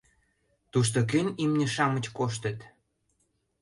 [0.71, 2.59] —Тушто кӧн имне-шамыч коштыт?